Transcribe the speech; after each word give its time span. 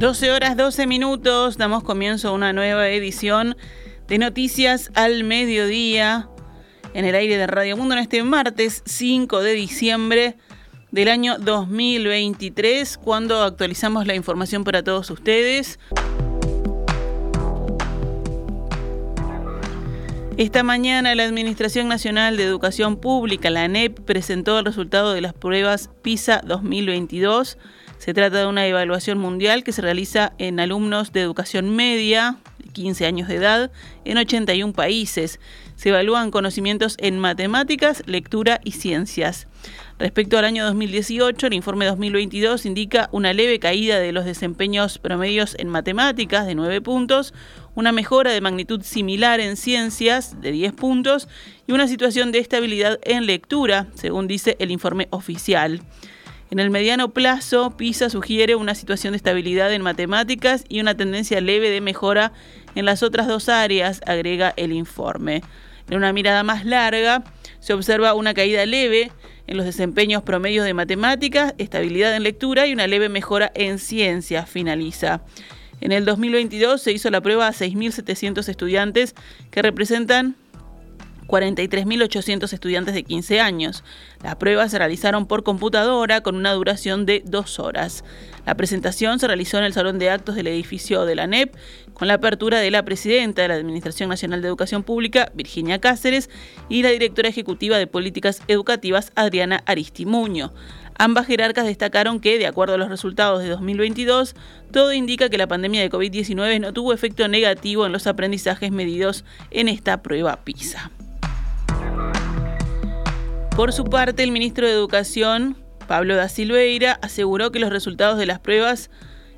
12 0.00 0.30
horas 0.30 0.56
12 0.56 0.86
minutos, 0.86 1.58
damos 1.58 1.82
comienzo 1.82 2.28
a 2.28 2.32
una 2.32 2.54
nueva 2.54 2.88
edición 2.88 3.54
de 4.08 4.16
Noticias 4.16 4.90
al 4.94 5.24
Mediodía 5.24 6.30
en 6.94 7.04
el 7.04 7.14
aire 7.14 7.36
de 7.36 7.46
Radio 7.46 7.76
Mundo 7.76 7.94
en 7.94 8.00
este 8.00 8.22
martes 8.22 8.82
5 8.86 9.42
de 9.42 9.52
diciembre 9.52 10.38
del 10.90 11.08
año 11.08 11.36
2023, 11.38 12.96
cuando 12.96 13.42
actualizamos 13.42 14.06
la 14.06 14.14
información 14.14 14.64
para 14.64 14.82
todos 14.82 15.10
ustedes. 15.10 15.78
Esta 20.38 20.62
mañana 20.62 21.14
la 21.14 21.24
Administración 21.24 21.88
Nacional 21.88 22.38
de 22.38 22.44
Educación 22.44 22.96
Pública, 22.96 23.50
la 23.50 23.64
ANEP, 23.64 24.00
presentó 24.00 24.60
el 24.60 24.64
resultado 24.64 25.12
de 25.12 25.20
las 25.20 25.34
pruebas 25.34 25.90
PISA 26.00 26.40
2022 26.46 27.58
se 28.00 28.14
trata 28.14 28.38
de 28.38 28.46
una 28.46 28.66
evaluación 28.66 29.18
mundial 29.18 29.62
que 29.62 29.72
se 29.72 29.82
realiza 29.82 30.32
en 30.38 30.58
alumnos 30.58 31.12
de 31.12 31.20
educación 31.20 31.76
media, 31.76 32.38
de 32.56 32.72
15 32.72 33.04
años 33.04 33.28
de 33.28 33.34
edad, 33.34 33.70
en 34.06 34.16
81 34.16 34.72
países. 34.72 35.38
Se 35.76 35.90
evalúan 35.90 36.30
conocimientos 36.30 36.96
en 36.98 37.18
matemáticas, 37.18 38.02
lectura 38.06 38.58
y 38.64 38.72
ciencias. 38.72 39.48
Respecto 39.98 40.38
al 40.38 40.46
año 40.46 40.64
2018, 40.64 41.48
el 41.48 41.52
informe 41.52 41.84
2022 41.84 42.64
indica 42.64 43.10
una 43.12 43.34
leve 43.34 43.58
caída 43.58 43.98
de 43.98 44.12
los 44.12 44.24
desempeños 44.24 44.96
promedios 44.96 45.54
en 45.58 45.68
matemáticas 45.68 46.46
de 46.46 46.54
9 46.54 46.80
puntos, 46.80 47.34
una 47.74 47.92
mejora 47.92 48.30
de 48.32 48.40
magnitud 48.40 48.80
similar 48.80 49.40
en 49.40 49.58
ciencias 49.58 50.40
de 50.40 50.52
10 50.52 50.72
puntos 50.72 51.28
y 51.66 51.72
una 51.72 51.86
situación 51.86 52.32
de 52.32 52.38
estabilidad 52.38 52.98
en 53.02 53.26
lectura, 53.26 53.88
según 53.92 54.26
dice 54.26 54.56
el 54.58 54.70
informe 54.70 55.08
oficial. 55.10 55.82
En 56.50 56.58
el 56.58 56.70
mediano 56.70 57.10
plazo, 57.10 57.76
PISA 57.76 58.10
sugiere 58.10 58.56
una 58.56 58.74
situación 58.74 59.12
de 59.12 59.18
estabilidad 59.18 59.72
en 59.72 59.82
matemáticas 59.82 60.64
y 60.68 60.80
una 60.80 60.96
tendencia 60.96 61.40
leve 61.40 61.70
de 61.70 61.80
mejora 61.80 62.32
en 62.74 62.84
las 62.84 63.04
otras 63.04 63.28
dos 63.28 63.48
áreas, 63.48 64.00
agrega 64.04 64.52
el 64.56 64.72
informe. 64.72 65.42
En 65.88 65.96
una 65.96 66.12
mirada 66.12 66.42
más 66.42 66.64
larga, 66.64 67.22
se 67.60 67.72
observa 67.72 68.14
una 68.14 68.34
caída 68.34 68.66
leve 68.66 69.12
en 69.46 69.56
los 69.56 69.66
desempeños 69.66 70.24
promedios 70.24 70.64
de 70.64 70.74
matemáticas, 70.74 71.54
estabilidad 71.58 72.16
en 72.16 72.24
lectura 72.24 72.66
y 72.66 72.72
una 72.72 72.88
leve 72.88 73.08
mejora 73.08 73.52
en 73.54 73.78
ciencias, 73.78 74.50
finaliza. 74.50 75.22
En 75.80 75.92
el 75.92 76.04
2022 76.04 76.82
se 76.82 76.92
hizo 76.92 77.10
la 77.10 77.20
prueba 77.20 77.46
a 77.46 77.52
6.700 77.52 78.48
estudiantes 78.48 79.14
que 79.52 79.62
representan 79.62 80.34
43.800 81.30 82.52
estudiantes 82.52 82.92
de 82.92 83.04
15 83.04 83.40
años. 83.40 83.84
Las 84.22 84.34
pruebas 84.36 84.72
se 84.72 84.78
realizaron 84.78 85.26
por 85.26 85.44
computadora 85.44 86.22
con 86.22 86.34
una 86.34 86.52
duración 86.52 87.06
de 87.06 87.22
dos 87.24 87.60
horas. 87.60 88.04
La 88.46 88.56
presentación 88.56 89.20
se 89.20 89.28
realizó 89.28 89.58
en 89.58 89.64
el 89.64 89.72
Salón 89.72 89.98
de 90.00 90.10
Actos 90.10 90.34
del 90.34 90.48
edificio 90.48 91.04
de 91.04 91.14
la 91.14 91.28
NEP 91.28 91.54
con 91.94 92.08
la 92.08 92.14
apertura 92.14 92.58
de 92.58 92.70
la 92.70 92.84
presidenta 92.84 93.42
de 93.42 93.48
la 93.48 93.54
Administración 93.54 94.08
Nacional 94.08 94.42
de 94.42 94.48
Educación 94.48 94.82
Pública, 94.82 95.30
Virginia 95.34 95.80
Cáceres, 95.80 96.30
y 96.68 96.82
la 96.82 96.90
directora 96.90 97.28
ejecutiva 97.28 97.78
de 97.78 97.86
Políticas 97.86 98.42
Educativas, 98.48 99.12
Adriana 99.14 99.62
Aristimuño. 99.66 100.52
Ambas 100.98 101.26
jerarcas 101.26 101.64
destacaron 101.64 102.20
que, 102.20 102.38
de 102.38 102.46
acuerdo 102.46 102.74
a 102.74 102.78
los 102.78 102.88
resultados 102.88 103.42
de 103.42 103.48
2022, 103.48 104.34
todo 104.70 104.92
indica 104.92 105.30
que 105.30 105.38
la 105.38 105.46
pandemia 105.46 105.80
de 105.80 105.90
COVID-19 105.90 106.60
no 106.60 106.72
tuvo 106.72 106.92
efecto 106.92 107.26
negativo 107.28 107.86
en 107.86 107.92
los 107.92 108.06
aprendizajes 108.06 108.70
medidos 108.70 109.24
en 109.50 109.68
esta 109.68 110.02
prueba 110.02 110.44
PISA. 110.44 110.90
Por 113.60 113.74
su 113.74 113.84
parte, 113.84 114.22
el 114.22 114.32
ministro 114.32 114.66
de 114.66 114.72
Educación, 114.72 115.54
Pablo 115.86 116.16
da 116.16 116.30
Silveira, 116.30 116.98
aseguró 117.02 117.52
que 117.52 117.58
los 117.58 117.68
resultados 117.68 118.16
de 118.16 118.24
las 118.24 118.40
pruebas 118.40 118.90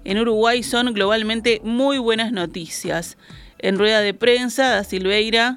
en 0.04 0.16
Uruguay 0.16 0.62
son 0.62 0.94
globalmente 0.94 1.60
muy 1.64 1.98
buenas 1.98 2.30
noticias. 2.30 3.18
En 3.58 3.78
rueda 3.78 4.00
de 4.00 4.14
prensa, 4.14 4.68
da 4.68 4.84
Silveira 4.84 5.56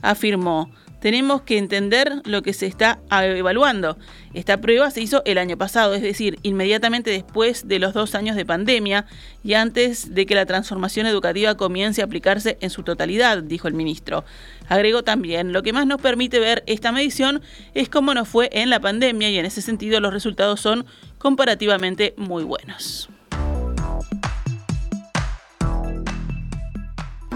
afirmó, 0.00 0.70
tenemos 1.04 1.42
que 1.42 1.58
entender 1.58 2.22
lo 2.24 2.40
que 2.40 2.54
se 2.54 2.64
está 2.64 2.98
evaluando. 3.10 3.98
Esta 4.32 4.62
prueba 4.62 4.90
se 4.90 5.02
hizo 5.02 5.20
el 5.26 5.36
año 5.36 5.58
pasado, 5.58 5.92
es 5.92 6.00
decir, 6.00 6.38
inmediatamente 6.42 7.10
después 7.10 7.68
de 7.68 7.78
los 7.78 7.92
dos 7.92 8.14
años 8.14 8.36
de 8.36 8.46
pandemia 8.46 9.04
y 9.42 9.52
antes 9.52 10.14
de 10.14 10.24
que 10.24 10.34
la 10.34 10.46
transformación 10.46 11.04
educativa 11.04 11.58
comience 11.58 12.00
a 12.00 12.06
aplicarse 12.06 12.56
en 12.62 12.70
su 12.70 12.84
totalidad, 12.84 13.42
dijo 13.42 13.68
el 13.68 13.74
ministro. 13.74 14.24
Agregó 14.66 15.04
también, 15.04 15.52
lo 15.52 15.62
que 15.62 15.74
más 15.74 15.86
nos 15.86 16.00
permite 16.00 16.38
ver 16.38 16.64
esta 16.66 16.90
medición 16.90 17.42
es 17.74 17.90
cómo 17.90 18.14
nos 18.14 18.26
fue 18.26 18.48
en 18.50 18.70
la 18.70 18.80
pandemia 18.80 19.28
y 19.28 19.36
en 19.36 19.44
ese 19.44 19.60
sentido 19.60 20.00
los 20.00 20.10
resultados 20.10 20.58
son 20.62 20.86
comparativamente 21.18 22.14
muy 22.16 22.44
buenos. 22.44 23.10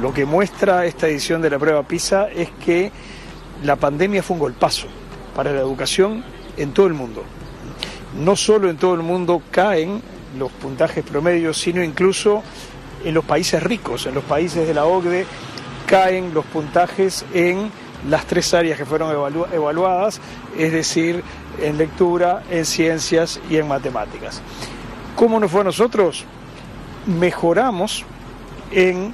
Lo 0.00 0.14
que 0.14 0.24
muestra 0.24 0.86
esta 0.86 1.06
edición 1.06 1.42
de 1.42 1.50
la 1.50 1.58
prueba 1.58 1.86
PISA 1.86 2.30
es 2.30 2.48
que 2.64 2.92
la 3.62 3.76
pandemia 3.76 4.22
fue 4.22 4.34
un 4.34 4.40
golpazo 4.40 4.86
para 5.34 5.52
la 5.52 5.60
educación 5.60 6.24
en 6.56 6.72
todo 6.72 6.86
el 6.86 6.94
mundo. 6.94 7.24
No 8.18 8.36
solo 8.36 8.70
en 8.70 8.76
todo 8.76 8.94
el 8.94 9.02
mundo 9.02 9.42
caen 9.50 10.02
los 10.38 10.50
puntajes 10.52 11.04
promedios, 11.04 11.58
sino 11.58 11.82
incluso 11.82 12.42
en 13.04 13.14
los 13.14 13.24
países 13.24 13.62
ricos, 13.62 14.06
en 14.06 14.14
los 14.14 14.24
países 14.24 14.66
de 14.66 14.74
la 14.74 14.84
OCDE, 14.84 15.26
caen 15.86 16.34
los 16.34 16.44
puntajes 16.46 17.24
en 17.32 17.70
las 18.08 18.26
tres 18.26 18.54
áreas 18.54 18.78
que 18.78 18.84
fueron 18.84 19.10
evaluadas, 19.52 20.20
es 20.56 20.72
decir, 20.72 21.22
en 21.60 21.78
lectura, 21.78 22.42
en 22.50 22.64
ciencias 22.64 23.40
y 23.50 23.56
en 23.56 23.66
matemáticas. 23.66 24.40
¿Cómo 25.16 25.40
nos 25.40 25.50
fue 25.50 25.62
a 25.62 25.64
nosotros? 25.64 26.24
Mejoramos 27.06 28.04
en 28.70 29.12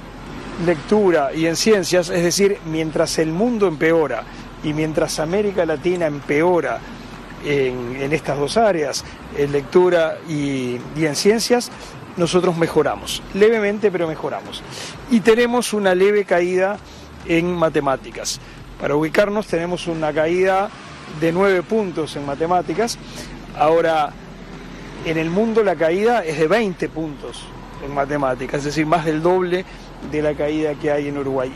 lectura 0.65 1.33
y 1.33 1.47
en 1.47 1.55
ciencias, 1.55 2.09
es 2.09 2.23
decir, 2.23 2.59
mientras 2.65 3.17
el 3.17 3.31
mundo 3.31 3.67
empeora 3.67 4.23
y 4.63 4.73
mientras 4.73 5.19
América 5.19 5.65
Latina 5.65 6.05
empeora 6.05 6.79
en, 7.45 8.11
estas 8.11 8.39
dos 8.39 8.57
áreas, 8.57 9.03
en 9.37 9.51
lectura 9.51 10.17
y, 10.27 10.79
y 10.95 11.05
en 11.05 11.15
ciencias, 11.15 11.71
nosotros 12.17 12.57
mejoramos, 12.57 13.21
levemente 13.33 13.91
pero 13.91 14.07
mejoramos. 14.07 14.63
Y 15.11 15.19
tenemos 15.19 15.73
una 15.73 15.93
leve 15.93 16.25
caída 16.25 16.77
en 17.27 17.53
matemáticas. 17.53 18.39
Para 18.79 18.95
ubicarnos 18.95 19.47
tenemos 19.47 19.87
una 19.87 20.13
caída 20.13 20.69
de 21.19 21.31
nueve 21.31 21.61
puntos 21.63 22.15
en 22.15 22.25
matemáticas. 22.25 22.97
Ahora, 23.57 24.11
en 25.05 25.17
el 25.17 25.29
mundo 25.29 25.63
la 25.63 25.75
caída 25.75 26.23
es 26.25 26.39
de 26.39 26.47
20 26.47 26.89
puntos 26.89 27.43
en 27.85 27.93
matemáticas, 27.93 28.59
es 28.59 28.65
decir, 28.65 28.85
más 28.85 29.05
del 29.05 29.21
doble 29.21 29.65
de 30.11 30.21
la 30.21 30.33
caída 30.33 30.73
que 30.75 30.91
hay 30.91 31.07
en 31.07 31.17
Uruguay. 31.17 31.51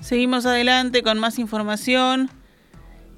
Seguimos 0.00 0.44
adelante 0.46 1.02
con 1.02 1.18
más 1.18 1.38
información. 1.38 2.30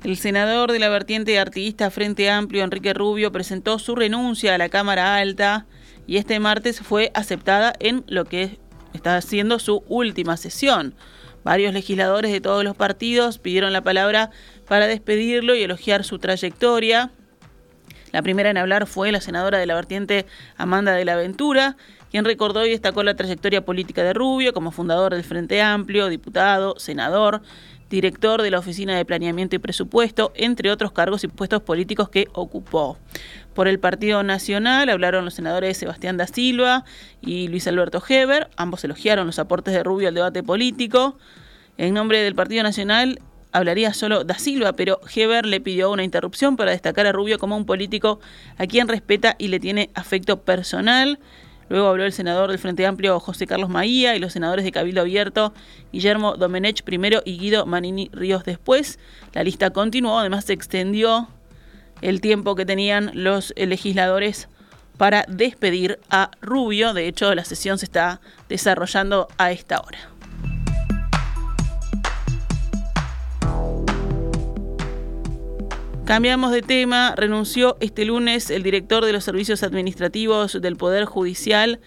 El 0.04 0.16
senador 0.16 0.70
de 0.70 0.78
la 0.78 0.88
vertiente 0.88 1.38
artista 1.38 1.90
Frente 1.90 2.30
Amplio, 2.30 2.62
Enrique 2.62 2.94
Rubio, 2.94 3.32
presentó 3.32 3.78
su 3.78 3.96
renuncia 3.96 4.54
a 4.54 4.58
la 4.58 4.68
Cámara 4.68 5.16
Alta 5.16 5.66
y 6.06 6.18
este 6.18 6.38
martes 6.38 6.80
fue 6.80 7.10
aceptada 7.14 7.72
en 7.80 8.04
lo 8.06 8.24
que 8.24 8.60
está 8.94 9.20
siendo 9.20 9.58
su 9.58 9.82
última 9.88 10.36
sesión. 10.36 10.94
Varios 11.42 11.72
legisladores 11.72 12.32
de 12.32 12.40
todos 12.40 12.64
los 12.64 12.76
partidos 12.76 13.38
pidieron 13.38 13.72
la 13.72 13.82
palabra 13.82 14.30
para 14.68 14.86
despedirlo 14.86 15.54
y 15.54 15.62
elogiar 15.62 16.04
su 16.04 16.18
trayectoria. 16.18 17.10
La 18.16 18.22
primera 18.22 18.48
en 18.48 18.56
hablar 18.56 18.86
fue 18.86 19.12
la 19.12 19.20
senadora 19.20 19.58
de 19.58 19.66
la 19.66 19.74
vertiente 19.74 20.24
Amanda 20.56 20.92
de 20.92 21.04
la 21.04 21.16
Ventura, 21.16 21.76
quien 22.10 22.24
recordó 22.24 22.64
y 22.64 22.70
destacó 22.70 23.02
la 23.02 23.14
trayectoria 23.14 23.62
política 23.62 24.02
de 24.02 24.14
Rubio 24.14 24.54
como 24.54 24.70
fundador 24.70 25.12
del 25.12 25.22
Frente 25.22 25.60
Amplio, 25.60 26.08
diputado, 26.08 26.78
senador, 26.78 27.42
director 27.90 28.40
de 28.40 28.50
la 28.50 28.58
Oficina 28.58 28.96
de 28.96 29.04
Planeamiento 29.04 29.56
y 29.56 29.58
Presupuesto, 29.58 30.32
entre 30.34 30.70
otros 30.70 30.92
cargos 30.92 31.24
y 31.24 31.28
puestos 31.28 31.60
políticos 31.60 32.08
que 32.08 32.28
ocupó. 32.32 32.96
Por 33.52 33.68
el 33.68 33.78
Partido 33.78 34.22
Nacional 34.22 34.88
hablaron 34.88 35.26
los 35.26 35.34
senadores 35.34 35.76
Sebastián 35.76 36.16
da 36.16 36.26
Silva 36.26 36.86
y 37.20 37.48
Luis 37.48 37.68
Alberto 37.68 38.02
Heber, 38.08 38.48
ambos 38.56 38.82
elogiaron 38.82 39.26
los 39.26 39.38
aportes 39.38 39.74
de 39.74 39.82
Rubio 39.82 40.08
al 40.08 40.14
debate 40.14 40.42
político. 40.42 41.18
En 41.76 41.92
nombre 41.92 42.22
del 42.22 42.34
Partido 42.34 42.62
Nacional, 42.62 43.20
hablaría 43.56 43.94
solo 43.94 44.24
da 44.24 44.38
Silva, 44.38 44.74
pero 44.74 45.00
Heber 45.14 45.46
le 45.46 45.60
pidió 45.60 45.90
una 45.90 46.04
interrupción 46.04 46.56
para 46.56 46.72
destacar 46.72 47.06
a 47.06 47.12
Rubio 47.12 47.38
como 47.38 47.56
un 47.56 47.64
político 47.64 48.20
a 48.58 48.66
quien 48.66 48.86
respeta 48.86 49.34
y 49.38 49.48
le 49.48 49.60
tiene 49.60 49.90
afecto 49.94 50.42
personal. 50.42 51.18
Luego 51.68 51.88
habló 51.88 52.04
el 52.04 52.12
senador 52.12 52.50
del 52.50 52.58
Frente 52.58 52.86
Amplio 52.86 53.18
José 53.18 53.46
Carlos 53.46 53.70
Maía 53.70 54.14
y 54.14 54.18
los 54.18 54.32
senadores 54.32 54.64
de 54.64 54.70
Cabildo 54.70 55.00
Abierto 55.00 55.52
Guillermo 55.92 56.36
Domenech 56.36 56.82
primero 56.82 57.22
y 57.24 57.38
Guido 57.38 57.66
Manini 57.66 58.10
Ríos 58.12 58.44
después. 58.44 58.98
La 59.32 59.42
lista 59.42 59.70
continuó, 59.70 60.18
además 60.18 60.44
se 60.44 60.52
extendió 60.52 61.28
el 62.02 62.20
tiempo 62.20 62.54
que 62.54 62.66
tenían 62.66 63.10
los 63.14 63.54
legisladores 63.56 64.48
para 64.96 65.24
despedir 65.28 65.98
a 66.10 66.30
Rubio. 66.40 66.94
De 66.94 67.08
hecho, 67.08 67.34
la 67.34 67.44
sesión 67.44 67.78
se 67.78 67.86
está 67.86 68.20
desarrollando 68.48 69.28
a 69.38 69.50
esta 69.50 69.80
hora. 69.80 70.15
Cambiamos 76.06 76.52
de 76.52 76.62
tema. 76.62 77.14
Renunció 77.16 77.76
este 77.80 78.04
lunes 78.04 78.50
el 78.50 78.62
director 78.62 79.04
de 79.04 79.12
los 79.12 79.24
servicios 79.24 79.64
administrativos 79.64 80.62
del 80.62 80.76
Poder 80.76 81.04
Judicial, 81.04 81.80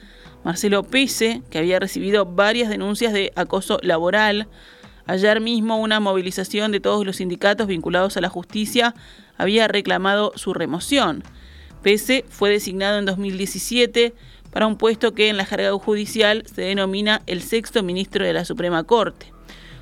Marcelo 0.44 0.83
Pese, 0.83 1.42
que 1.50 1.57
había 1.57 1.80
recibido 1.80 2.25
varias 2.25 2.68
denuncias 2.68 3.13
de 3.13 3.31
acoso 3.38 3.80
laboral. 3.81 4.50
Ayer 5.06 5.39
mismo 5.39 5.77
una 5.77 6.01
movilización 6.01 6.74
de 6.74 6.81
todos 6.81 7.06
los 7.06 7.16
sindicatos 7.16 7.68
vinculados 7.68 8.18
a 8.18 8.21
la 8.21 8.27
justicia 8.27 8.94
había 9.38 9.69
reclamado 9.69 10.33
su 10.36 10.54
remoción. 10.54 11.24
Pese 11.81 12.25
fue 12.27 12.50
designado 12.50 13.00
en 13.00 13.06
2017 13.06 14.13
para 14.51 14.68
un 14.68 14.75
puesto 14.75 15.13
que 15.13 15.30
en 15.30 15.38
la 15.38 15.45
jerga 15.45 15.71
judicial 15.80 16.44
se 16.45 16.63
denomina 16.63 17.21
el 17.25 17.42
sexto 17.42 17.83
ministro 17.83 18.25
de 18.25 18.33
la 18.33 18.44
Suprema 18.44 18.83
Corte. 18.83 19.31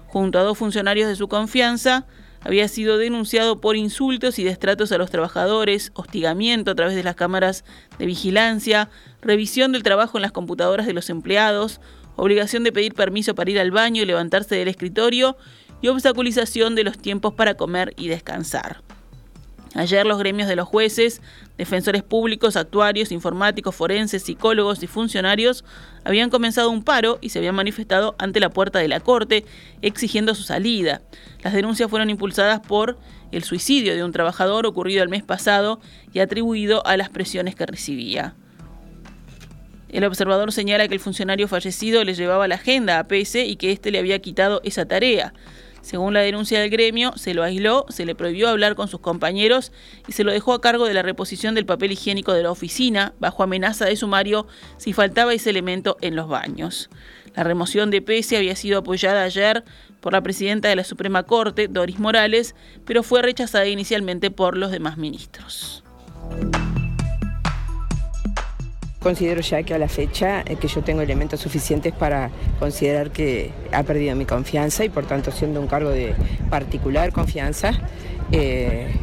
Junto 0.05 0.37
a 0.37 0.43
dos 0.43 0.59
funcionarios 0.59 1.09
de 1.09 1.15
su 1.15 1.27
confianza, 1.27 2.05
había 2.41 2.67
sido 2.67 2.97
denunciado 2.97 3.59
por 3.59 3.75
insultos 3.75 4.39
y 4.39 4.43
destratos 4.43 4.91
a 4.91 4.97
los 4.97 5.11
trabajadores, 5.11 5.91
hostigamiento 5.93 6.71
a 6.71 6.75
través 6.75 6.95
de 6.95 7.03
las 7.03 7.15
cámaras 7.15 7.63
de 7.99 8.05
vigilancia, 8.05 8.89
revisión 9.21 9.71
del 9.71 9.83
trabajo 9.83 10.17
en 10.17 10.21
las 10.21 10.31
computadoras 10.31 10.87
de 10.87 10.93
los 10.93 11.09
empleados, 11.09 11.81
obligación 12.15 12.63
de 12.63 12.71
pedir 12.71 12.93
permiso 12.93 13.35
para 13.35 13.51
ir 13.51 13.59
al 13.59 13.71
baño 13.71 14.01
y 14.01 14.05
levantarse 14.05 14.55
del 14.55 14.67
escritorio 14.67 15.37
y 15.81 15.87
obstaculización 15.89 16.75
de 16.75 16.83
los 16.83 16.97
tiempos 16.97 17.33
para 17.33 17.55
comer 17.55 17.93
y 17.97 18.07
descansar. 18.07 18.86
Ayer 19.75 20.05
los 20.05 20.17
gremios 20.17 20.47
de 20.47 20.55
los 20.55 20.67
jueces, 20.67 21.21
defensores 21.57 22.03
públicos, 22.03 22.55
actuarios, 22.55 23.11
informáticos, 23.11 23.75
forenses, 23.75 24.23
psicólogos 24.23 24.81
y 24.81 24.87
funcionarios 24.87 25.65
habían 26.03 26.29
comenzado 26.29 26.69
un 26.69 26.83
paro 26.83 27.19
y 27.21 27.29
se 27.29 27.39
habían 27.39 27.55
manifestado 27.55 28.15
ante 28.17 28.39
la 28.39 28.49
puerta 28.49 28.79
de 28.79 28.87
la 28.87 28.99
Corte 28.99 29.45
exigiendo 29.81 30.35
su 30.35 30.43
salida. 30.43 31.01
Las 31.43 31.53
denuncias 31.53 31.89
fueron 31.89 32.09
impulsadas 32.09 32.59
por 32.61 32.97
el 33.31 33.43
suicidio 33.43 33.93
de 33.95 34.03
un 34.03 34.11
trabajador 34.11 34.65
ocurrido 34.65 35.03
el 35.03 35.09
mes 35.09 35.23
pasado 35.23 35.79
y 36.13 36.19
atribuido 36.19 36.85
a 36.85 36.97
las 36.97 37.09
presiones 37.09 37.55
que 37.55 37.65
recibía. 37.65 38.35
El 39.89 40.03
observador 40.03 40.51
señala 40.51 40.87
que 40.87 40.93
el 40.93 40.99
funcionario 40.99 41.47
fallecido 41.47 42.03
le 42.03 42.13
llevaba 42.13 42.47
la 42.47 42.55
agenda 42.55 42.99
a 42.99 43.07
Pese 43.07 43.45
y 43.45 43.55
que 43.55 43.71
éste 43.71 43.91
le 43.91 43.99
había 43.99 44.19
quitado 44.19 44.61
esa 44.63 44.85
tarea. 44.85 45.33
Según 45.87 46.13
la 46.13 46.19
denuncia 46.19 46.59
del 46.59 46.69
gremio, 46.69 47.13
se 47.15 47.33
lo 47.33 47.43
aisló, 47.43 47.85
se 47.87 48.03
le 48.05 48.13
prohibió 48.13 48.49
hablar 48.49 48.75
con 48.75 48.89
sus 48.89 48.99
compañeros 48.99 49.71
y 50.05 50.11
se 50.11 50.25
lo 50.25 50.33
dejó 50.33 50.51
a 50.51 50.59
cargo 50.59 50.85
de 50.85 50.93
la 50.93 51.01
reposición 51.01 51.55
del 51.55 51.65
papel 51.65 51.93
higiénico 51.93 52.33
de 52.33 52.43
la 52.43 52.51
oficina, 52.51 53.13
bajo 53.21 53.41
amenaza 53.41 53.85
de 53.85 53.95
sumario 53.95 54.47
si 54.75 54.91
faltaba 54.91 55.33
ese 55.33 55.49
elemento 55.49 55.95
en 56.01 56.17
los 56.17 56.27
baños. 56.27 56.89
La 57.37 57.45
remoción 57.45 57.89
de 57.89 58.01
Pese 58.01 58.35
había 58.35 58.57
sido 58.57 58.79
apoyada 58.79 59.23
ayer 59.23 59.63
por 60.01 60.11
la 60.11 60.19
presidenta 60.19 60.67
de 60.67 60.75
la 60.75 60.83
Suprema 60.83 61.23
Corte, 61.23 61.69
Doris 61.69 61.99
Morales, 61.99 62.53
pero 62.83 63.01
fue 63.01 63.21
rechazada 63.21 63.67
inicialmente 63.67 64.29
por 64.29 64.57
los 64.57 64.71
demás 64.71 64.97
ministros. 64.97 65.85
Considero 69.07 69.39
ya 69.39 69.63
que 69.63 69.74
a 69.74 69.77
la 69.77 69.88
fecha 69.88 70.42
eh, 70.42 70.57
que 70.57 70.68
yo 70.68 70.83
tengo 70.83 71.01
elementos 71.01 71.39
suficientes 71.39 71.94
para 71.94 72.30
considerar 72.59 73.09
que 73.09 73.51
ha 73.71 73.83
perdido 73.83 74.13
mi 74.18 74.25
confianza 74.25 74.83
y 74.83 74.89
por 74.89 75.06
tanto 75.06 75.31
siendo 75.31 75.62
un 75.62 75.68
cargo 75.68 75.92
de 75.92 76.13
particular 76.50 77.13
confianza, 77.13 77.71
eh, 78.33 78.94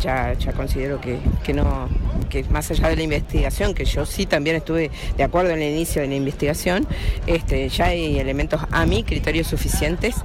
ya, 0.00 0.32
ya 0.32 0.52
considero 0.52 1.00
que, 1.00 1.20
que, 1.44 1.54
no, 1.54 1.88
que 2.28 2.42
más 2.50 2.72
allá 2.72 2.88
de 2.88 2.96
la 2.96 3.02
investigación, 3.04 3.72
que 3.72 3.84
yo 3.84 4.04
sí 4.04 4.26
también 4.26 4.56
estuve 4.56 4.90
de 5.16 5.22
acuerdo 5.22 5.50
en 5.50 5.62
el 5.62 5.72
inicio 5.72 6.02
de 6.02 6.08
la 6.08 6.16
investigación, 6.16 6.84
este, 7.28 7.68
ya 7.68 7.84
hay 7.84 8.18
elementos 8.18 8.62
a 8.68 8.84
mi 8.84 9.04
criterios 9.04 9.46
suficientes 9.46 10.24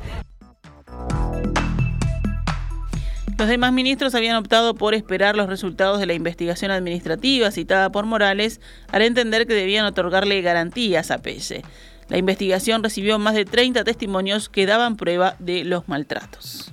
Los 3.37 3.49
demás 3.49 3.71
ministros 3.71 4.15
habían 4.15 4.35
optado 4.35 4.73
por 4.73 4.95
esperar 4.95 5.35
los 5.35 5.47
resultados 5.47 5.99
de 5.99 6.07
la 6.07 6.15
investigación 6.15 6.71
administrativa 6.71 7.51
citada 7.51 7.91
por 7.91 8.07
Morales 8.07 8.59
al 8.91 9.03
entender 9.03 9.45
que 9.45 9.53
debían 9.53 9.85
otorgarle 9.85 10.41
garantías 10.41 11.11
a 11.11 11.19
Pese. 11.19 11.61
La 12.09 12.17
investigación 12.17 12.81
recibió 12.81 13.19
más 13.19 13.35
de 13.35 13.45
30 13.45 13.83
testimonios 13.83 14.49
que 14.49 14.65
daban 14.65 14.95
prueba 14.95 15.35
de 15.37 15.65
los 15.65 15.87
maltratos. 15.87 16.71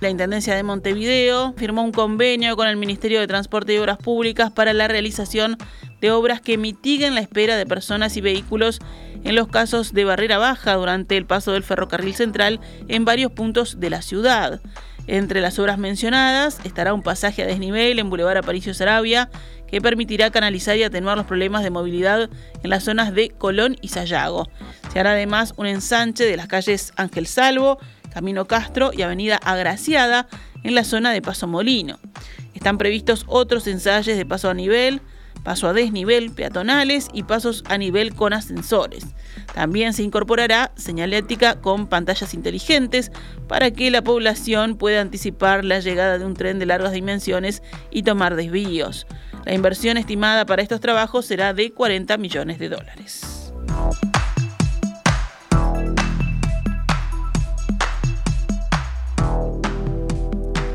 La 0.00 0.10
Intendencia 0.10 0.54
de 0.54 0.62
Montevideo 0.62 1.54
firmó 1.56 1.82
un 1.82 1.92
convenio 1.92 2.56
con 2.56 2.68
el 2.68 2.76
Ministerio 2.76 3.20
de 3.20 3.26
Transporte 3.26 3.74
y 3.74 3.78
Obras 3.78 3.98
Públicas 3.98 4.50
para 4.50 4.74
la 4.74 4.88
realización 4.88 5.56
de 6.00 6.10
obras 6.10 6.40
que 6.40 6.58
mitiguen 6.58 7.14
la 7.14 7.20
espera 7.20 7.56
de 7.56 7.66
personas 7.66 8.16
y 8.16 8.20
vehículos 8.20 8.80
en 9.24 9.34
los 9.34 9.48
casos 9.48 9.92
de 9.92 10.04
barrera 10.04 10.38
baja 10.38 10.74
durante 10.74 11.16
el 11.16 11.26
paso 11.26 11.52
del 11.52 11.62
ferrocarril 11.62 12.14
central 12.14 12.60
en 12.88 13.04
varios 13.04 13.32
puntos 13.32 13.80
de 13.80 13.90
la 13.90 14.02
ciudad. 14.02 14.60
Entre 15.06 15.40
las 15.40 15.58
obras 15.58 15.78
mencionadas 15.78 16.60
estará 16.64 16.94
un 16.94 17.02
pasaje 17.02 17.42
a 17.42 17.46
desnivel 17.46 17.98
en 17.98 18.10
Boulevard 18.10 18.38
Aparicio 18.38 18.74
Sarabia 18.74 19.30
que 19.66 19.80
permitirá 19.80 20.30
canalizar 20.30 20.76
y 20.76 20.82
atenuar 20.82 21.16
los 21.16 21.26
problemas 21.26 21.62
de 21.62 21.70
movilidad 21.70 22.28
en 22.62 22.70
las 22.70 22.84
zonas 22.84 23.14
de 23.14 23.30
Colón 23.30 23.76
y 23.80 23.88
Sayago. 23.88 24.48
Se 24.92 25.00
hará 25.00 25.12
además 25.12 25.54
un 25.56 25.66
ensanche 25.66 26.24
de 26.24 26.36
las 26.36 26.48
calles 26.48 26.92
Ángel 26.96 27.26
Salvo, 27.26 27.78
Camino 28.12 28.46
Castro 28.46 28.90
y 28.92 29.02
Avenida 29.02 29.36
Agraciada 29.36 30.26
en 30.64 30.74
la 30.74 30.84
zona 30.84 31.12
de 31.12 31.22
Paso 31.22 31.46
Molino. 31.46 31.98
Están 32.54 32.78
previstos 32.78 33.24
otros 33.26 33.66
ensayos 33.66 34.16
de 34.16 34.26
paso 34.26 34.50
a 34.50 34.54
nivel, 34.54 35.00
paso 35.42 35.68
a 35.68 35.72
desnivel 35.72 36.30
peatonales 36.30 37.08
y 37.12 37.22
pasos 37.22 37.64
a 37.68 37.78
nivel 37.78 38.14
con 38.14 38.32
ascensores. 38.32 39.06
También 39.54 39.92
se 39.92 40.02
incorporará 40.02 40.72
señalética 40.76 41.60
con 41.60 41.86
pantallas 41.86 42.34
inteligentes 42.34 43.10
para 43.48 43.70
que 43.70 43.90
la 43.90 44.02
población 44.02 44.76
pueda 44.76 45.00
anticipar 45.00 45.64
la 45.64 45.80
llegada 45.80 46.18
de 46.18 46.24
un 46.24 46.34
tren 46.34 46.58
de 46.58 46.66
largas 46.66 46.92
dimensiones 46.92 47.62
y 47.90 48.02
tomar 48.02 48.36
desvíos. 48.36 49.06
La 49.44 49.54
inversión 49.54 49.96
estimada 49.96 50.46
para 50.46 50.62
estos 50.62 50.80
trabajos 50.80 51.26
será 51.26 51.54
de 51.54 51.72
40 51.72 52.16
millones 52.18 52.58
de 52.58 52.68
dólares. 52.68 53.52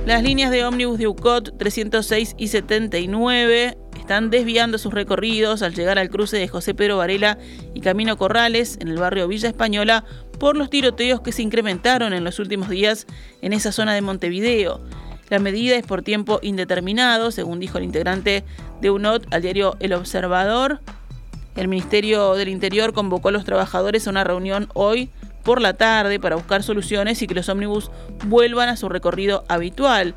Las 0.06 0.21
líneas 0.21 0.51
de 0.51 0.63
ómnibus 0.63 1.00
de 1.00 1.07
UCOT 1.07 1.57
306 1.57 2.36
y 2.38 2.50
79 2.50 3.75
están 4.05 4.29
desviando 4.29 4.77
sus 4.77 4.93
recorridos 4.93 5.63
al 5.63 5.74
llegar 5.74 5.97
al 5.97 6.12
cruce 6.12 6.38
de 6.38 6.47
José 6.47 6.75
Pedro 6.75 6.97
Varela 6.97 7.39
y 7.74 7.81
Camino 7.81 8.17
Corrales 8.17 8.77
en 8.79 8.88
el 8.88 9.00
barrio 9.00 9.27
Villa 9.27 9.50
Española 9.50 10.05
por 10.39 10.55
los 10.55 10.69
tiroteos 10.69 11.21
que 11.21 11.31
se 11.31 11.41
incrementaron 11.41 12.13
en 12.13 12.24
los 12.24 12.38
últimos 12.38 12.69
días 12.69 13.07
en 13.41 13.51
esa 13.51 13.71
zona 13.71 13.95
de 13.95 14.03
Montevideo. 14.03 14.79
La 15.29 15.39
medida 15.39 15.75
es 15.75 15.88
por 15.88 16.03
tiempo 16.03 16.38
indeterminado, 16.43 17.31
según 17.31 17.59
dijo 17.59 17.79
el 17.79 17.83
integrante 17.83 18.43
de 18.79 18.91
UNOT 18.91 19.25
al 19.33 19.41
diario 19.41 19.75
El 19.79 19.93
Observador. 19.93 20.81
El 21.55 21.67
Ministerio 21.67 22.35
del 22.35 22.50
Interior 22.50 22.93
convocó 22.93 23.29
a 23.29 23.31
los 23.31 23.43
trabajadores 23.43 24.05
a 24.05 24.12
una 24.12 24.24
reunión 24.24 24.69
hoy 24.75 25.09
por 25.41 25.62
la 25.62 25.74
tarde 25.74 26.19
para 26.19 26.35
buscar 26.35 26.62
soluciones 26.62 27.24
y 27.24 27.27
que 27.27 27.33
los 27.33 27.50
ómnibus 27.50 27.89
vuelvan 28.27 28.69
a 28.69 28.77
su 28.77 28.88
recorrido 28.88 29.45
habitual. 29.47 30.13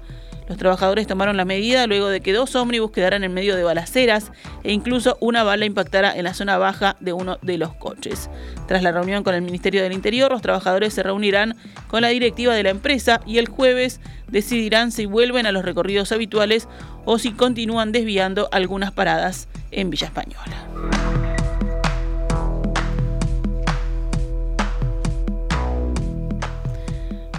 Los 0.48 0.56
trabajadores 0.56 1.06
tomaron 1.06 1.36
la 1.36 1.44
medida 1.44 1.86
luego 1.86 2.08
de 2.08 2.22
que 2.22 2.32
dos 2.32 2.56
ómnibus 2.56 2.90
quedaran 2.90 3.22
en 3.22 3.34
medio 3.34 3.54
de 3.54 3.64
balaceras 3.64 4.32
e 4.64 4.72
incluso 4.72 5.18
una 5.20 5.42
bala 5.42 5.66
impactara 5.66 6.16
en 6.16 6.24
la 6.24 6.32
zona 6.32 6.56
baja 6.56 6.96
de 7.00 7.12
uno 7.12 7.38
de 7.42 7.58
los 7.58 7.74
coches. 7.74 8.30
Tras 8.66 8.82
la 8.82 8.90
reunión 8.90 9.24
con 9.24 9.34
el 9.34 9.42
Ministerio 9.42 9.82
del 9.82 9.92
Interior, 9.92 10.30
los 10.30 10.40
trabajadores 10.40 10.94
se 10.94 11.02
reunirán 11.02 11.54
con 11.86 12.00
la 12.00 12.08
directiva 12.08 12.54
de 12.54 12.62
la 12.62 12.70
empresa 12.70 13.20
y 13.26 13.36
el 13.36 13.48
jueves 13.48 14.00
decidirán 14.26 14.90
si 14.90 15.04
vuelven 15.04 15.44
a 15.44 15.52
los 15.52 15.66
recorridos 15.66 16.12
habituales 16.12 16.66
o 17.04 17.18
si 17.18 17.32
continúan 17.32 17.92
desviando 17.92 18.48
algunas 18.50 18.90
paradas 18.90 19.48
en 19.70 19.90
Villa 19.90 20.06
Española. 20.06 20.66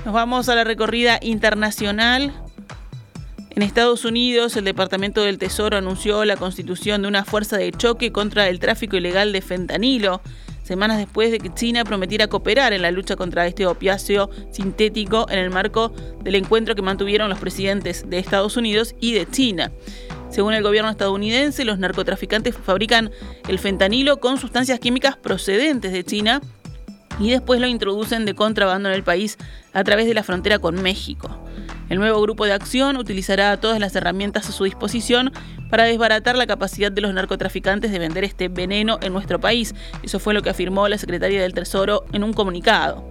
Nos 0.05 0.13
vamos 0.13 0.49
a 0.49 0.55
la 0.55 0.63
recorrida 0.63 1.19
internacional 1.21 2.33
en 3.59 3.63
Estados 3.63 4.05
Unidos, 4.05 4.55
el 4.55 4.63
Departamento 4.63 5.21
del 5.21 5.37
Tesoro 5.37 5.75
anunció 5.75 6.23
la 6.23 6.37
constitución 6.37 7.01
de 7.01 7.09
una 7.09 7.25
fuerza 7.25 7.57
de 7.57 7.73
choque 7.73 8.13
contra 8.13 8.47
el 8.47 8.57
tráfico 8.57 8.95
ilegal 8.95 9.33
de 9.33 9.41
fentanilo, 9.41 10.21
semanas 10.63 10.97
después 10.97 11.29
de 11.29 11.39
que 11.39 11.53
China 11.53 11.83
prometiera 11.83 12.27
cooperar 12.27 12.71
en 12.71 12.81
la 12.81 12.91
lucha 12.91 13.17
contra 13.17 13.47
este 13.47 13.65
opiáceo 13.65 14.29
sintético 14.49 15.29
en 15.29 15.39
el 15.39 15.49
marco 15.49 15.91
del 16.23 16.35
encuentro 16.35 16.73
que 16.73 16.81
mantuvieron 16.81 17.29
los 17.29 17.37
presidentes 17.39 18.09
de 18.09 18.19
Estados 18.19 18.55
Unidos 18.55 18.95
y 19.01 19.11
de 19.11 19.29
China. 19.29 19.73
Según 20.29 20.53
el 20.53 20.63
gobierno 20.63 20.89
estadounidense, 20.89 21.65
los 21.65 21.79
narcotraficantes 21.79 22.55
fabrican 22.55 23.11
el 23.49 23.59
fentanilo 23.59 24.21
con 24.21 24.37
sustancias 24.37 24.79
químicas 24.79 25.17
procedentes 25.17 25.91
de 25.91 26.05
China 26.05 26.39
y 27.19 27.29
después 27.29 27.59
lo 27.59 27.67
introducen 27.67 28.23
de 28.23 28.35
contrabando 28.35 28.87
en 28.87 28.95
el 28.95 29.03
país 29.03 29.37
a 29.73 29.83
través 29.83 30.07
de 30.07 30.13
la 30.13 30.23
frontera 30.23 30.59
con 30.59 30.81
México. 30.81 31.37
El 31.89 31.97
nuevo 31.97 32.21
grupo 32.21 32.45
de 32.45 32.53
acción 32.53 32.97
utilizará 32.97 33.57
todas 33.57 33.79
las 33.79 33.95
herramientas 33.95 34.47
a 34.47 34.51
su 34.51 34.63
disposición 34.63 35.31
para 35.71 35.85
desbaratar 35.85 36.37
la 36.37 36.45
capacidad 36.45 36.91
de 36.91 37.01
los 37.01 37.13
narcotraficantes 37.13 37.91
de 37.91 37.99
vender 37.99 38.23
este 38.23 38.47
veneno 38.47 38.99
en 39.01 39.11
nuestro 39.11 39.39
país. 39.39 39.73
Eso 40.03 40.19
fue 40.19 40.35
lo 40.35 40.43
que 40.43 40.51
afirmó 40.51 40.87
la 40.87 40.99
secretaria 40.99 41.41
del 41.41 41.53
Tesoro 41.53 42.05
en 42.13 42.23
un 42.23 42.33
comunicado. 42.33 43.03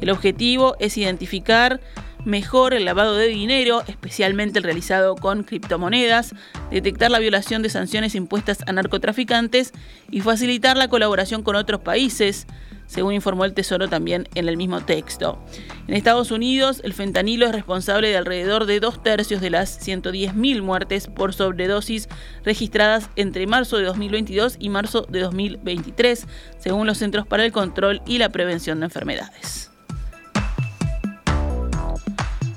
El 0.00 0.10
objetivo 0.10 0.76
es 0.80 0.96
identificar 0.96 1.80
mejor 2.24 2.74
el 2.74 2.84
lavado 2.84 3.16
de 3.16 3.28
dinero, 3.28 3.82
especialmente 3.86 4.58
el 4.58 4.64
realizado 4.64 5.16
con 5.16 5.42
criptomonedas, 5.42 6.34
detectar 6.70 7.10
la 7.10 7.18
violación 7.18 7.62
de 7.62 7.70
sanciones 7.70 8.14
impuestas 8.14 8.58
a 8.66 8.72
narcotraficantes 8.72 9.72
y 10.10 10.20
facilitar 10.20 10.76
la 10.76 10.88
colaboración 10.88 11.42
con 11.42 11.56
otros 11.56 11.80
países, 11.80 12.46
según 12.86 13.14
informó 13.14 13.44
el 13.44 13.54
Tesoro 13.54 13.88
también 13.88 14.28
en 14.34 14.48
el 14.48 14.56
mismo 14.56 14.82
texto. 14.82 15.42
En 15.88 15.94
Estados 15.94 16.30
Unidos, 16.30 16.80
el 16.84 16.92
fentanilo 16.92 17.46
es 17.46 17.52
responsable 17.52 18.08
de 18.08 18.16
alrededor 18.16 18.66
de 18.66 18.80
dos 18.80 19.02
tercios 19.02 19.40
de 19.40 19.50
las 19.50 19.80
110.000 19.86 20.62
muertes 20.62 21.06
por 21.06 21.32
sobredosis 21.32 22.08
registradas 22.44 23.08
entre 23.16 23.46
marzo 23.46 23.78
de 23.78 23.84
2022 23.84 24.56
y 24.58 24.68
marzo 24.68 25.06
de 25.08 25.20
2023, 25.20 26.26
según 26.58 26.86
los 26.86 26.98
Centros 26.98 27.26
para 27.26 27.44
el 27.44 27.52
Control 27.52 28.02
y 28.06 28.18
la 28.18 28.28
Prevención 28.28 28.80
de 28.80 28.86
Enfermedades. 28.86 29.71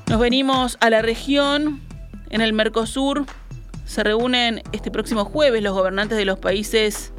Nos 0.08 0.20
venimos 0.20 0.78
a 0.82 0.90
la 0.90 1.02
región. 1.02 1.82
En 2.30 2.42
el 2.42 2.54
Mercosur 2.54 3.26
se 3.86 4.04
reúnen 4.04 4.62
este 4.72 4.92
próximo 4.92 5.26
jueves 5.26 5.64
los 5.64 5.74
gobernantes 5.74 6.18
de 6.18 6.26
los 6.26 6.38
países 6.38 7.12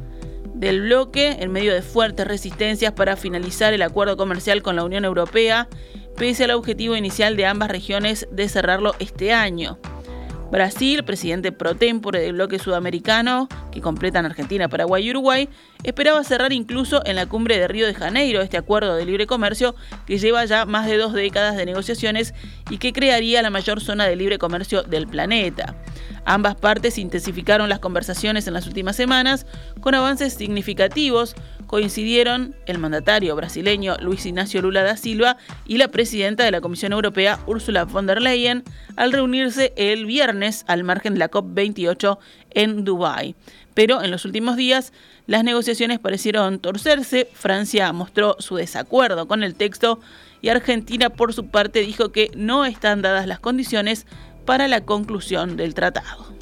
del 0.53 0.81
bloque 0.81 1.37
en 1.39 1.51
medio 1.51 1.73
de 1.73 1.81
fuertes 1.81 2.25
resistencias 2.25 2.93
para 2.93 3.17
finalizar 3.17 3.73
el 3.73 3.81
acuerdo 3.81 4.15
comercial 4.15 4.61
con 4.61 4.75
la 4.75 4.83
Unión 4.83 5.05
Europea, 5.05 5.67
pese 6.15 6.45
al 6.45 6.51
objetivo 6.51 6.95
inicial 6.95 7.35
de 7.35 7.45
ambas 7.45 7.69
regiones 7.69 8.27
de 8.31 8.49
cerrarlo 8.49 8.95
este 8.99 9.33
año. 9.33 9.77
Brasil, 10.51 11.03
presidente 11.03 11.51
pro 11.51 11.75
tempore 11.75 12.21
del 12.21 12.33
bloque 12.33 12.57
sudamericano, 12.57 13.49
que 13.71 13.81
completan 13.81 14.25
Argentina, 14.25 14.69
Paraguay 14.69 15.05
y 15.05 15.11
Uruguay, 15.11 15.49
esperaba 15.83 16.23
cerrar 16.23 16.53
incluso 16.53 17.05
en 17.05 17.17
la 17.17 17.25
cumbre 17.25 17.57
de 17.59 17.67
Río 17.67 17.85
de 17.85 17.93
Janeiro 17.93 18.41
este 18.41 18.57
acuerdo 18.57 18.95
de 18.95 19.05
libre 19.05 19.27
comercio 19.27 19.75
que 20.05 20.17
lleva 20.17 20.45
ya 20.45 20.65
más 20.65 20.87
de 20.87 20.97
dos 20.97 21.13
décadas 21.13 21.57
de 21.57 21.65
negociaciones 21.65 22.33
y 22.69 22.77
que 22.77 22.93
crearía 22.93 23.41
la 23.41 23.49
mayor 23.49 23.81
zona 23.81 24.05
de 24.05 24.15
libre 24.15 24.37
comercio 24.37 24.83
del 24.83 25.07
planeta. 25.07 25.75
Ambas 26.25 26.55
partes 26.55 26.97
intensificaron 26.97 27.69
las 27.69 27.79
conversaciones 27.79 28.47
en 28.47 28.53
las 28.53 28.67
últimas 28.67 28.95
semanas 28.95 29.45
con 29.79 29.95
avances 29.95 30.33
significativos. 30.33 31.35
Coincidieron 31.67 32.55
el 32.65 32.79
mandatario 32.79 33.35
brasileño 33.35 33.97
Luis 33.99 34.25
Ignacio 34.25 34.61
Lula 34.61 34.83
da 34.83 34.95
Silva 34.95 35.35
y 35.65 35.77
la 35.77 35.89
presidenta 35.89 36.45
de 36.45 36.51
la 36.51 36.61
Comisión 36.61 36.93
Europea 36.93 37.39
Ursula 37.45 37.83
von 37.83 38.07
der 38.07 38.21
Leyen 38.21 38.63
al 38.95 39.11
reunirse 39.11 39.73
el 39.75 40.05
viernes 40.05 40.63
al 40.67 40.85
margen 40.85 41.13
de 41.13 41.19
la 41.19 41.29
COP28 41.29 42.17
en 42.51 42.85
Dubái. 42.85 43.35
Pero 43.73 44.01
en 44.01 44.11
los 44.11 44.23
últimos 44.23 44.55
días 44.55 44.93
las 45.25 45.43
negociaciones 45.43 45.99
parecieron 45.99 46.59
torcerse. 46.59 47.27
Francia 47.33 47.91
mostró 47.91 48.37
su 48.39 48.55
desacuerdo 48.55 49.27
con 49.27 49.43
el 49.43 49.53
texto 49.53 49.99
y 50.41 50.47
Argentina 50.47 51.09
por 51.09 51.33
su 51.33 51.47
parte 51.47 51.81
dijo 51.81 52.13
que 52.13 52.31
no 52.33 52.63
están 52.63 53.01
dadas 53.01 53.27
las 53.27 53.39
condiciones 53.39 54.07
para 54.45 54.69
la 54.69 54.85
conclusión 54.85 55.57
del 55.57 55.73
tratado. 55.73 56.36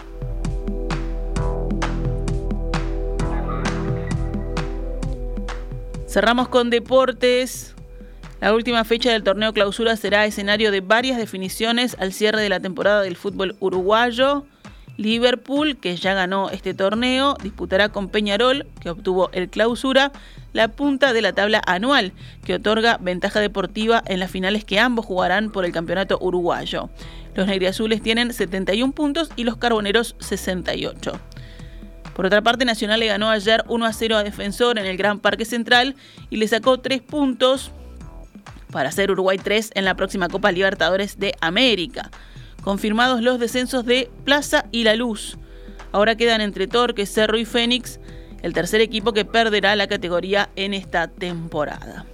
Cerramos 6.15 6.47
con 6.47 6.69
deportes. 6.69 7.75
La 8.39 8.53
última 8.53 8.85
fecha 8.85 9.11
del 9.11 9.23
torneo 9.23 9.51
clausura 9.51 9.97
será 9.97 10.25
escenario 10.25 10.71
de 10.71 10.79
varias 10.79 11.17
definiciones 11.17 11.97
al 11.99 12.13
cierre 12.13 12.41
de 12.41 12.47
la 12.47 12.61
temporada 12.61 13.01
del 13.01 13.17
fútbol 13.17 13.57
uruguayo. 13.59 14.45
Liverpool, 14.95 15.75
que 15.75 15.97
ya 15.97 16.13
ganó 16.13 16.49
este 16.51 16.73
torneo, 16.73 17.35
disputará 17.43 17.89
con 17.89 18.07
Peñarol, 18.07 18.65
que 18.79 18.91
obtuvo 18.91 19.29
el 19.33 19.49
clausura, 19.49 20.13
la 20.53 20.69
punta 20.69 21.11
de 21.11 21.21
la 21.21 21.33
tabla 21.33 21.61
anual, 21.67 22.13
que 22.45 22.53
otorga 22.53 22.97
ventaja 23.01 23.41
deportiva 23.41 24.01
en 24.07 24.21
las 24.21 24.31
finales 24.31 24.63
que 24.63 24.79
ambos 24.79 25.05
jugarán 25.05 25.51
por 25.51 25.65
el 25.65 25.73
campeonato 25.73 26.17
uruguayo. 26.21 26.89
Los 27.33 27.47
negriazules 27.47 28.01
tienen 28.01 28.31
71 28.31 28.93
puntos 28.93 29.31
y 29.35 29.43
los 29.43 29.57
carboneros 29.57 30.15
68. 30.19 31.19
Por 32.15 32.25
otra 32.25 32.41
parte, 32.41 32.63
Nacional 32.63 33.01
le 33.01 33.07
ganó 33.07 33.29
ayer 33.29 33.65
1 33.67 33.85
a 33.85 33.91
0 33.91 34.15
a 34.15 34.23
Defensor 34.23 34.79
en 34.79 34.85
el 34.85 34.95
Gran 34.95 35.19
Parque 35.19 35.43
Central 35.43 35.95
y 36.29 36.37
le 36.37 36.47
sacó 36.47 36.79
3 36.79 37.01
puntos 37.01 37.71
para 38.71 38.87
hacer 38.87 39.11
Uruguay 39.11 39.37
3 39.37 39.71
en 39.75 39.83
la 39.83 39.95
próxima 39.95 40.29
Copa 40.29 40.53
Libertadores 40.53 41.19
de 41.19 41.35
América. 41.41 42.09
Confirmados 42.63 43.21
los 43.21 43.37
descensos 43.37 43.85
de 43.85 44.09
Plaza 44.23 44.65
y 44.71 44.85
La 44.85 44.95
Luz. 44.95 45.37
Ahora 45.91 46.15
quedan 46.15 46.39
entre 46.39 46.67
Torque, 46.67 47.05
Cerro 47.05 47.37
y 47.37 47.43
Fénix, 47.43 47.99
el 48.41 48.53
tercer 48.53 48.79
equipo 48.79 49.11
que 49.11 49.25
perderá 49.25 49.75
la 49.75 49.87
categoría 49.87 50.49
en 50.55 50.73
esta 50.73 51.09
temporada. 51.09 52.05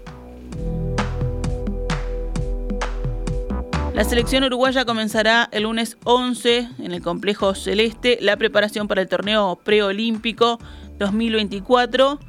La 4.01 4.09
selección 4.09 4.43
uruguaya 4.43 4.83
comenzará 4.83 5.47
el 5.51 5.61
lunes 5.61 5.95
11 6.05 6.69
en 6.79 6.91
el 6.91 7.03
complejo 7.03 7.53
celeste 7.53 8.17
la 8.19 8.35
preparación 8.35 8.87
para 8.87 9.03
el 9.03 9.07
torneo 9.07 9.59
preolímpico 9.63 10.57
2024, 10.97 12.19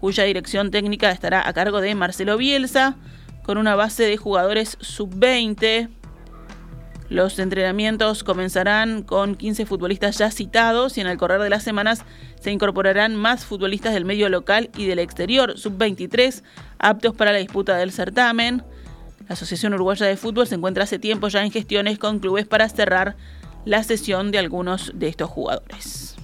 cuya 0.00 0.24
dirección 0.24 0.70
técnica 0.70 1.10
estará 1.10 1.46
a 1.46 1.52
cargo 1.52 1.82
de 1.82 1.94
Marcelo 1.94 2.38
Bielsa, 2.38 2.96
con 3.42 3.58
una 3.58 3.74
base 3.74 4.04
de 4.04 4.16
jugadores 4.16 4.78
sub-20. 4.80 5.90
Los 7.10 7.38
entrenamientos 7.38 8.24
comenzarán 8.24 9.02
con 9.02 9.34
15 9.34 9.66
futbolistas 9.66 10.16
ya 10.16 10.30
citados 10.30 10.96
y 10.96 11.02
en 11.02 11.06
el 11.06 11.18
correr 11.18 11.42
de 11.42 11.50
las 11.50 11.62
semanas 11.62 12.02
se 12.40 12.50
incorporarán 12.50 13.14
más 13.14 13.44
futbolistas 13.44 13.92
del 13.92 14.06
medio 14.06 14.30
local 14.30 14.70
y 14.74 14.86
del 14.86 15.00
exterior, 15.00 15.58
sub-23, 15.58 16.42
aptos 16.78 17.14
para 17.14 17.32
la 17.32 17.38
disputa 17.38 17.76
del 17.76 17.92
certamen. 17.92 18.64
La 19.30 19.34
Asociación 19.34 19.74
Uruguaya 19.74 20.06
de 20.06 20.16
Fútbol 20.16 20.48
se 20.48 20.56
encuentra 20.56 20.82
hace 20.82 20.98
tiempo 20.98 21.28
ya 21.28 21.44
en 21.44 21.52
gestiones 21.52 22.00
con 22.00 22.18
clubes 22.18 22.48
para 22.48 22.68
cerrar 22.68 23.16
la 23.64 23.84
sesión 23.84 24.32
de 24.32 24.38
algunos 24.38 24.90
de 24.92 25.06
estos 25.06 25.30
jugadores. 25.30 26.16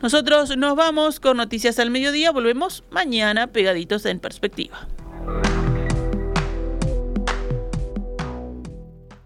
Nosotros 0.00 0.56
nos 0.56 0.76
vamos 0.76 1.18
con 1.18 1.36
Noticias 1.38 1.80
al 1.80 1.90
Mediodía, 1.90 2.30
volvemos 2.30 2.84
mañana 2.92 3.48
pegaditos 3.48 4.06
en 4.06 4.20
perspectiva. 4.20 4.86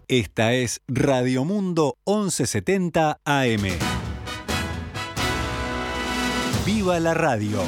Esta 0.07 0.53
es 0.53 0.81
Radio 0.87 1.45
Mundo 1.45 1.99
1170 2.07 3.19
AM. 3.23 3.61
¡Viva 6.65 6.99
la 6.99 7.13
radio! 7.13 7.61